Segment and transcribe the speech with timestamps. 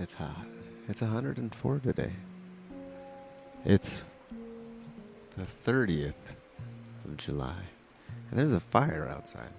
[0.00, 0.46] It's hot.
[0.88, 2.10] It's 104 today.
[3.64, 4.04] It's
[5.36, 6.34] the 30th
[7.04, 7.54] of July.
[8.28, 9.52] And there's a fire outside.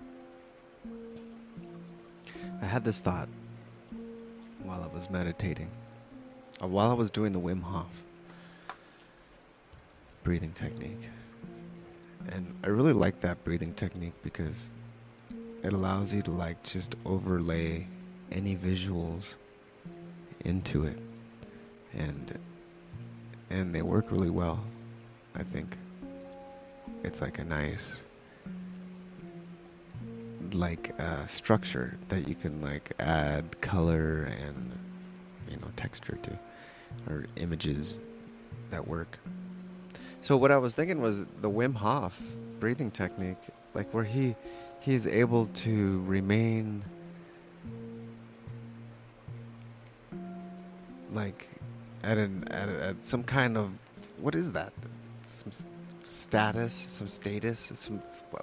[2.61, 3.29] I had this thought
[4.63, 5.69] while I was meditating,
[6.61, 8.03] uh, while I was doing the Wim Hof
[10.23, 11.09] breathing technique.
[12.27, 14.73] And I really like that breathing technique because
[15.63, 17.87] it allows you to like just overlay
[18.33, 19.37] any visuals
[20.45, 20.99] into it.
[21.93, 22.39] And
[23.49, 24.63] and they work really well.
[25.35, 25.77] I think
[27.03, 28.03] it's like a nice
[30.53, 34.71] like uh, structure that you can like add color and
[35.49, 36.31] you know texture to
[37.09, 37.99] or images
[38.71, 39.19] that work
[40.21, 42.21] so what i was thinking was the wim hof
[42.59, 43.37] breathing technique
[43.73, 44.35] like where he
[44.79, 46.83] he's able to remain
[51.15, 51.49] like
[52.03, 53.71] at an at, a, at some kind of
[54.17, 54.73] what is that?
[55.23, 55.51] Some
[56.01, 57.97] status some status some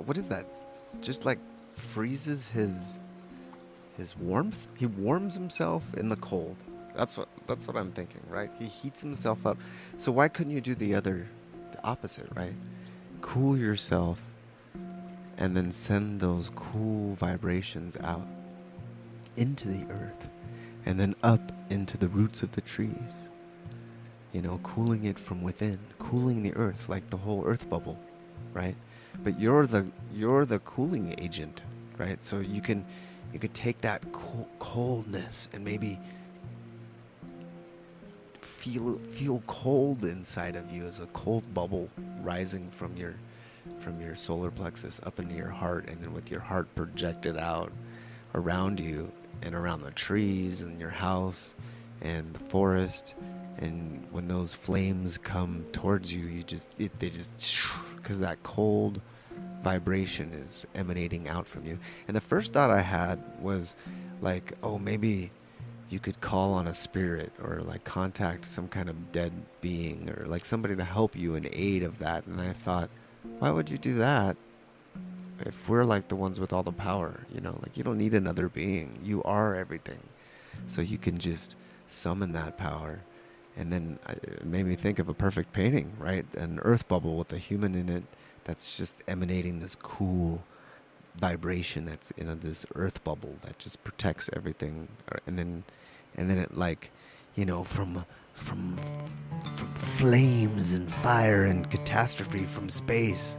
[0.04, 0.46] what is that?
[1.00, 1.38] Just like
[1.72, 3.00] freezes his
[3.96, 4.66] his warmth?
[4.76, 6.56] He warms himself in the cold.
[6.96, 8.50] That's what that's what i'm thinking right?
[8.58, 9.58] He heats himself up.
[9.98, 11.28] So why couldn't you do the other
[11.70, 12.54] the opposite right?
[13.20, 14.20] Cool yourself
[15.38, 18.26] and then send those cool vibrations out
[19.36, 20.28] into the earth
[20.86, 23.28] and then up into the roots of the trees.
[24.32, 27.98] You know cooling it from within cooling the earth like the whole earth bubble
[28.52, 28.76] right?
[29.22, 31.62] But you're the you're the cooling agent
[31.98, 32.22] right?
[32.24, 32.84] So you can
[33.32, 35.98] you could take that co- coldness and maybe
[38.40, 41.88] feel feel cold inside of you as a cold bubble
[42.20, 43.14] rising from your
[43.78, 47.72] from your solar plexus up into your heart and then with your heart projected out
[48.34, 49.10] around you
[49.42, 51.54] and around the trees and your house
[52.00, 53.14] and the forest.
[53.58, 57.56] And when those flames come towards you you just it, they just
[57.96, 59.00] because that cold
[59.62, 61.78] vibration is emanating out from you.
[62.08, 63.76] And the first thought i had was
[64.20, 65.30] like oh maybe
[65.90, 70.26] you could call on a spirit or like contact some kind of dead being or
[70.26, 72.26] like somebody to help you in aid of that.
[72.26, 72.90] And i thought
[73.38, 74.36] why would you do that
[75.46, 78.14] if we're like the ones with all the power you know like you don't need
[78.14, 78.98] another being.
[79.02, 80.00] You are everything.
[80.66, 83.00] So you can just summon that power.
[83.56, 86.26] And then it made me think of a perfect painting right?
[86.36, 88.04] An earth bubble with a human in it
[88.44, 90.42] that's just emanating this cool
[91.16, 94.88] vibration that's in a, this earth bubble that just protects everything.
[95.10, 95.64] Uh, and then
[96.16, 96.90] and then it like
[97.34, 98.04] you know from
[98.34, 98.76] from
[99.54, 103.38] from flames and fire and catastrophe from space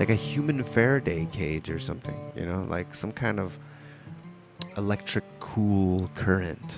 [0.00, 3.58] like a human faraday cage or something you know like some kind of
[4.76, 6.76] electric cool current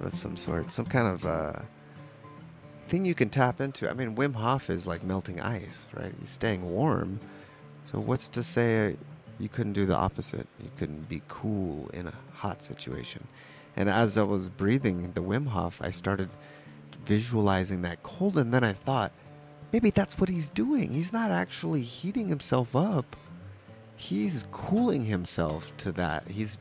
[0.00, 1.52] of some sort some kind of uh
[2.88, 3.88] thing you can tap into.
[3.88, 6.12] I mean wim hof is like melting ice right?
[6.18, 7.20] He's staying warm.
[7.82, 8.96] So what's to say
[9.38, 10.46] you couldn't do the opposite?
[10.62, 13.26] You couldn't be cool in a hot situation.
[13.76, 16.28] And as i was breathing the wim hof i started
[17.04, 19.12] visualizing that cold and then i thought
[19.72, 20.92] maybe that's what he's doing.
[20.92, 23.16] He's not actually heating himself up.
[23.96, 26.28] He's cooling himself to that.
[26.28, 26.58] He's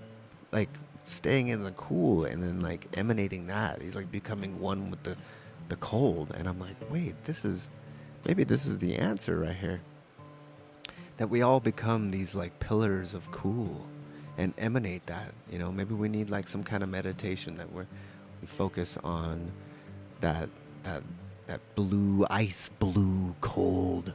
[0.51, 0.69] like
[1.03, 3.81] staying in the cool and then like emanating that.
[3.81, 5.15] He's like becoming one with the
[5.69, 6.33] the cold.
[6.37, 7.69] And i'm like wait this is
[8.25, 9.81] maybe this is the answer right here.
[11.17, 13.87] That we all become these like pillars of cool
[14.37, 15.71] and emanate that you know?
[15.71, 17.87] Maybe we need like some kind of meditation that we're
[18.41, 19.51] we focus on
[20.21, 20.49] that
[20.83, 21.03] that
[21.47, 24.13] that blue ice blue cold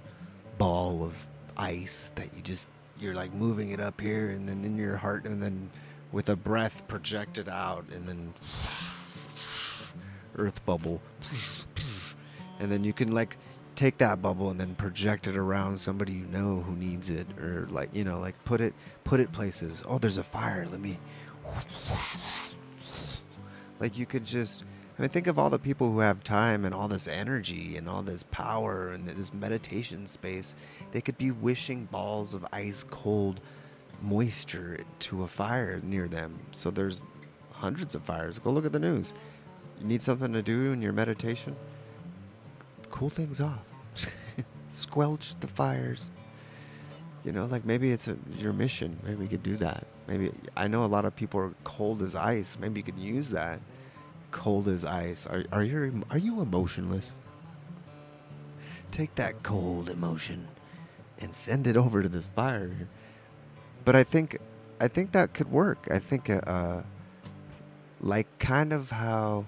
[0.58, 1.26] ball of
[1.56, 5.24] ice that you just you're like moving it up here and then in your heart
[5.24, 5.68] and then
[6.12, 8.32] with a breath projected out and then
[10.36, 11.00] earth bubble.
[12.60, 13.36] And then you can like
[13.74, 17.66] take that bubble and then project it around somebody you know who needs it or
[17.70, 19.82] like you know like put it put it places.
[19.86, 20.66] Oh there's a fire.
[20.70, 20.98] Let me
[23.80, 24.64] like you could just
[24.98, 27.88] i mean think of all the people who have time and all this energy and
[27.88, 30.54] all this power and this meditation space.
[30.92, 33.40] They could be wishing balls of ice cold
[34.02, 36.38] moisture to a fire near them.
[36.50, 37.02] So there's
[37.52, 38.38] hundreds of fires.
[38.38, 39.14] Go look at the news.
[39.80, 41.56] You need something to do in your meditation?
[42.90, 43.68] Cool things off.
[44.70, 46.10] Squelch the fires.
[47.24, 48.98] You know like maybe it's a, your mission.
[49.04, 49.86] Maybe you could do that.
[50.08, 52.58] Maybe i know a lot of people are cold as ice.
[52.60, 53.60] Maybe you could use that
[54.32, 55.26] cold as ice.
[55.26, 57.14] Are, are you are you emotionless?
[58.90, 60.48] Take that cold emotion
[61.20, 62.88] and send it over to this fire.
[63.84, 64.38] But i think
[64.80, 65.86] i think that could work.
[65.90, 66.82] I think uh, uh
[68.00, 69.46] like kind of how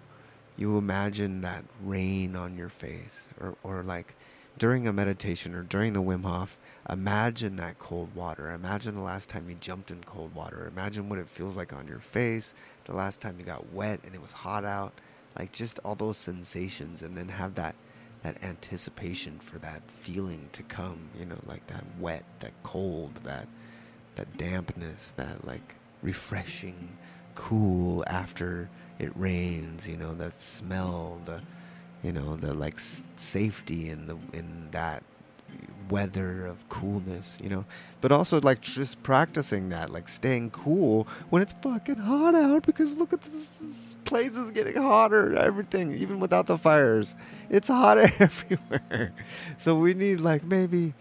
[0.56, 4.14] you imagine that rain on your face or, or like
[4.58, 6.58] during a meditation or during the Wim Hof,
[6.88, 8.50] imagine that cold water.
[8.52, 10.66] Imagine the last time you jumped in cold water.
[10.68, 12.54] Imagine what it feels like on your face,
[12.84, 14.92] the last time you got wet and it was hot out.
[15.38, 17.74] Like just all those sensations and then have that
[18.22, 23.46] that anticipation for that feeling to come, you know, like that wet, that cold, that
[24.14, 26.96] that dampness, that like refreshing
[27.34, 31.42] cool after it rains, you know, that smell, the
[32.04, 35.02] you know, the like safety in the in that
[35.90, 37.64] weather of coolness, you know.
[38.00, 42.98] But also like just practicing that, like staying cool when it's fucking hot out because
[42.98, 47.16] look at this, this place is getting hotter, everything, even without the fires.
[47.50, 49.12] It's hot everywhere.
[49.56, 50.94] So we need like maybe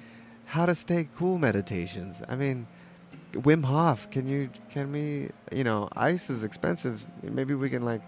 [0.46, 2.22] how to stay cool meditations.
[2.30, 2.68] I mean,
[3.34, 7.06] Wim Hof, can you can we you know, ice is expensive.
[7.22, 8.02] Maybe we can like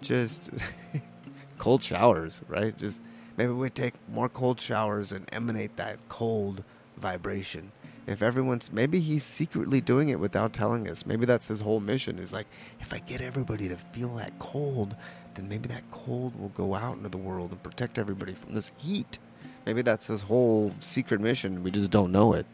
[0.00, 0.50] just
[1.58, 2.76] cold showers, right?
[2.76, 3.02] Just
[3.36, 6.62] maybe we take more cold showers and emanate that cold
[6.96, 7.72] vibration.
[8.06, 11.04] If everyone's maybe he's secretly doing it without telling us.
[11.04, 12.46] Maybe that's his whole mission is like
[12.80, 14.96] if I get everybody to feel that cold,
[15.34, 18.70] then maybe that cold will go out into the world and protect everybody from this
[18.78, 19.18] heat.
[19.66, 21.64] Maybe that's his whole secret mission.
[21.64, 22.46] We just don't know it.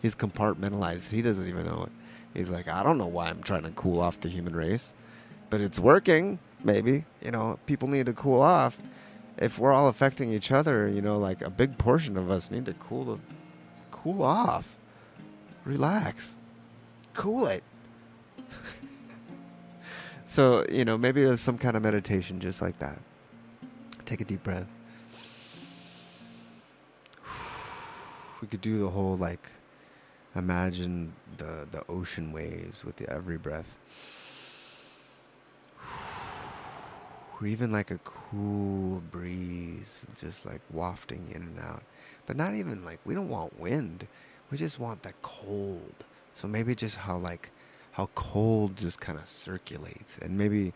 [0.00, 1.10] He's compartmentalized.
[1.10, 1.92] He doesn't even know it.
[2.32, 4.94] He's like, I don't know why I'm trying to cool off the human race,
[5.50, 6.38] but it's working.
[6.62, 8.78] Maybe you know, people need to cool off.
[9.38, 12.66] If we're all affecting each other, you know, like a big portion of us need
[12.66, 13.18] to cool the,
[13.90, 14.76] cool off,
[15.64, 16.36] relax,
[17.14, 17.62] cool it.
[20.26, 22.98] so you know, maybe there's some kind of meditation just like that.
[24.04, 24.76] Take a deep breath.
[28.42, 29.50] We could do the whole like
[30.36, 33.76] Imagine the, the ocean waves with the every breath.
[37.40, 41.82] Or even like a cool breeze just like wafting in and out.
[42.26, 44.06] But not even like we don't want wind.
[44.50, 45.94] We just want that cold.
[46.32, 47.50] So maybe just how like
[47.92, 50.72] how cold just kind of circulates and maybe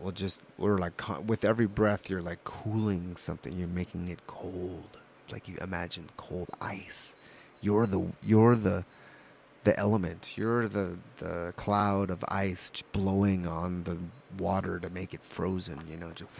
[0.00, 4.96] we'll just we're like with every breath you're like cooling something you're making it cold
[5.30, 7.14] like you imagine cold ice
[7.60, 8.84] you're the you're the
[9.64, 10.36] the element.
[10.36, 13.96] You're the the cloud of ice blowing on the
[14.38, 15.78] water to make it frozen.
[15.90, 16.30] You know, just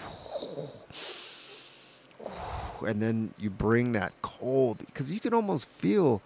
[2.86, 6.22] and then you bring that cold because you can almost feel.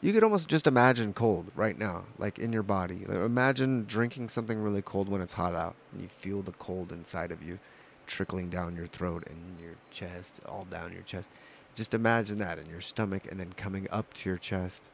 [0.00, 3.06] You could almost just imagine cold right now, like in your body.
[3.06, 6.92] Like imagine drinking something really cold when it's hot out, and you feel the cold
[6.92, 7.58] inside of you,
[8.06, 11.30] trickling down your throat and your chest, all down your chest
[11.74, 14.90] just imagine that in your stomach and then coming up to your chest.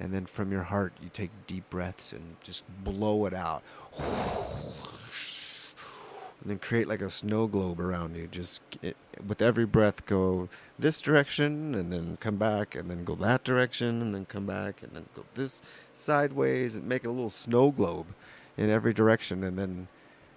[0.00, 3.62] And then from your heart, you take deep breaths and just blow it out.
[6.44, 8.28] And then create like a snow globe around you.
[8.28, 8.96] Just it,
[9.26, 10.48] with every breath, go
[10.78, 14.82] this direction and then come back and then go that direction and then come back
[14.82, 15.62] and then go this
[15.92, 18.06] sideways and make a little snow globe
[18.56, 19.42] in every direction.
[19.42, 19.88] And then,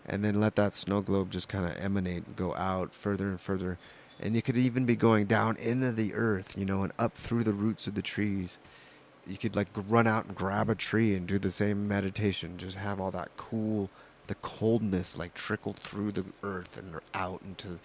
[0.05, 3.77] and then let that snow globe just kind of emanate, go out further and further
[4.19, 7.43] and you could even be going down into the earth, you know, and up through
[7.43, 8.57] the roots of the trees.
[9.27, 12.57] You could like run out and grab a tree and do the same meditation.
[12.57, 13.89] Just have all that cool,
[14.27, 17.79] the coldness like trickled through the earth and out into the,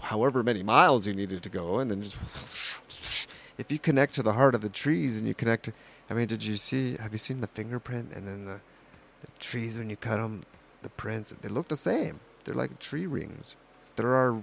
[0.00, 2.16] however many miles you needed to go, and then just
[3.58, 5.70] if you connect to the heart of the trees and you connect.
[6.08, 6.96] I mean, did you see?
[6.98, 8.60] Have you seen the fingerprint and then the,
[9.22, 10.44] the trees when you cut them?
[10.82, 12.20] The prints they look the same.
[12.44, 13.56] They're like tree rings.
[13.96, 14.40] There are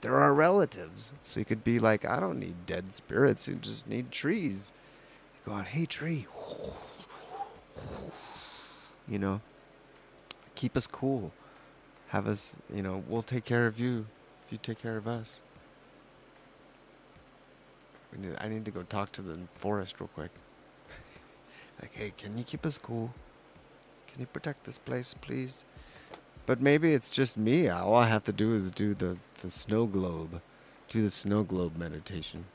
[0.00, 1.12] there are relatives.
[1.22, 3.48] So you could be like, I don't need dead spirits.
[3.48, 4.72] You just need trees.
[5.34, 6.26] You go out, hey, tree.
[9.10, 9.40] You know,
[10.58, 11.32] keep us cool.
[12.08, 14.06] Have us, you know, we'll take care of you
[14.44, 15.40] if you take care of us.
[18.16, 20.30] Need, I need to go talk to the forest real quick.
[21.80, 23.14] like, hey, can you keep us cool?
[24.08, 25.64] Can you protect this place, please?
[26.44, 27.68] But maybe it's just me.
[27.68, 30.40] All I have to do is do the, the snow globe,
[30.88, 32.46] do the snow globe meditation.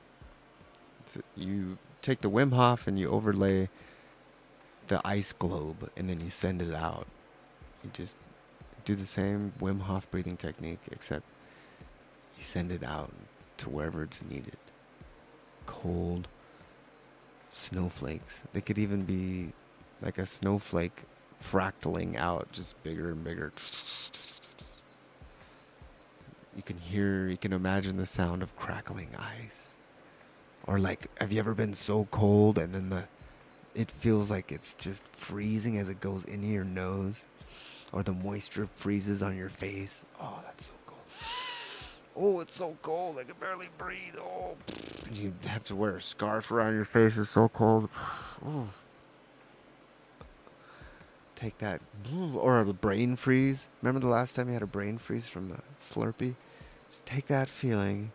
[1.38, 3.69] You take the Wim Hof and you overlay
[4.88, 7.07] the ice globe and then you send it out.
[7.83, 8.17] You just
[8.85, 11.25] do the same Wim Hof breathing technique, except
[12.37, 13.11] you send it out
[13.57, 14.57] to wherever it's needed.
[15.65, 16.27] Cold
[17.51, 18.43] snowflakes.
[18.53, 19.53] They could even be
[20.01, 21.03] like a snowflake
[21.41, 23.51] fractaling out just bigger and bigger.
[26.55, 29.75] You can hear, you can imagine the sound of crackling ice.
[30.67, 33.03] Or like, have you ever been so cold and then the,
[33.75, 37.25] it feels like it's just freezing as it goes into your nose?
[37.91, 40.03] Or the moisture freezes on your face.
[40.19, 41.01] Oh, that's so cold.
[42.15, 43.17] Oh, it's so cold.
[43.19, 44.15] I can barely breathe.
[44.19, 44.55] Oh,
[45.13, 47.17] you have to wear a scarf around your face.
[47.17, 47.89] It's so cold.
[48.45, 48.67] Oh.
[51.35, 51.81] Take that,
[52.35, 53.67] or a brain freeze.
[53.81, 56.35] Remember the last time you had a brain freeze from a Slurpee?
[56.89, 58.12] Just take that feeling,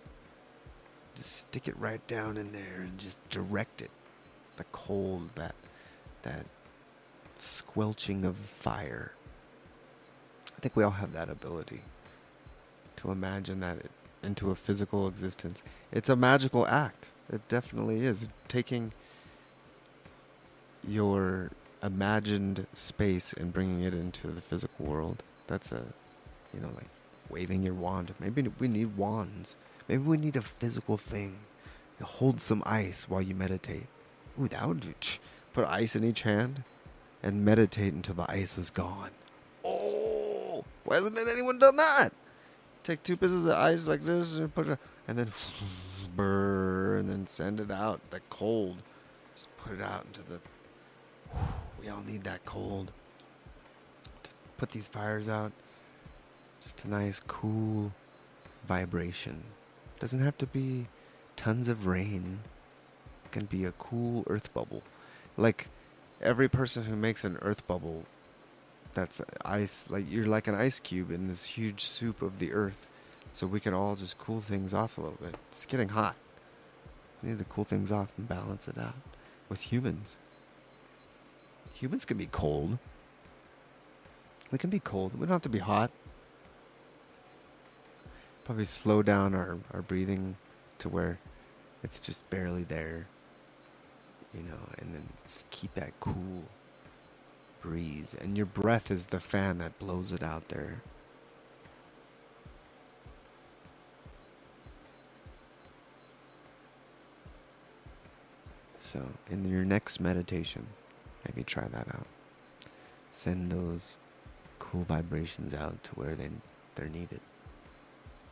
[1.14, 3.90] just stick it right down in there, and just direct it.
[4.56, 5.54] The cold, that
[6.22, 6.46] that
[7.38, 9.12] squelching of fire.
[10.58, 11.82] I think we all have that ability
[12.96, 13.90] to imagine that it,
[14.24, 15.62] into a physical existence.
[15.92, 17.06] It's a magical act.
[17.32, 18.28] It definitely is.
[18.48, 18.92] Taking
[20.86, 25.22] your imagined space and bringing it into the physical world.
[25.46, 25.84] That's a,
[26.52, 26.88] you know, like
[27.30, 28.12] waving your wand.
[28.18, 29.54] Maybe we need wands.
[29.86, 31.38] Maybe we need a physical thing.
[32.00, 33.86] You hold some ice while you meditate.
[34.40, 34.96] Ooh, that would
[35.52, 36.64] put ice in each hand
[37.22, 39.10] and meditate until the ice is gone.
[40.88, 42.08] Why hasn't anyone done that?
[42.82, 45.30] Take two pieces of ice like this and put it, and then
[46.16, 48.00] burr, and then send it out.
[48.08, 48.78] The cold,
[49.36, 50.40] just put it out into the.
[51.78, 52.90] We all need that cold.
[54.22, 55.52] To put these fires out.
[56.62, 57.92] Just a nice, cool
[58.66, 59.44] vibration.
[60.00, 60.86] Doesn't have to be
[61.36, 62.40] tons of rain.
[63.26, 64.82] It can be a cool earth bubble.
[65.36, 65.68] Like
[66.20, 68.06] every person who makes an earth bubble
[68.98, 72.90] that's ice like you're like an ice cube in this huge soup of the earth.
[73.30, 75.36] So we can all just cool things off a little bit.
[75.48, 76.16] It's getting hot.
[77.22, 78.94] We need to cool things off and balance it out
[79.48, 80.16] with humans.
[81.74, 82.78] Humans can be cold.
[84.50, 85.12] We can be cold.
[85.14, 85.90] We don't have to be hot.
[88.44, 90.36] Probably slow down our, our breathing
[90.78, 91.18] to where
[91.82, 93.06] it's just barely there
[94.34, 96.44] you know, and then just keep that cool
[97.60, 98.16] breeze.
[98.20, 100.82] And your breath is the fan that blows it out there.
[108.80, 110.66] So, in your next meditation,
[111.26, 112.06] maybe try that out.
[113.12, 113.96] Send those
[114.58, 116.30] cool vibrations out to where they,
[116.74, 117.20] they're needed.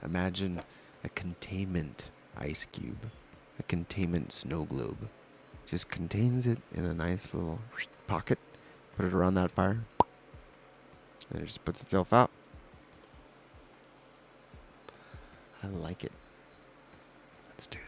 [0.03, 0.63] Imagine
[1.05, 3.11] a containment ice cube,
[3.59, 5.09] a containment snow globe
[5.67, 7.59] just contains it in a nice little
[8.07, 8.39] pocket.
[8.97, 9.85] Put it around that fire.
[11.31, 12.31] And it just puts itself out.
[15.63, 16.13] I like it.
[17.51, 17.79] Let's do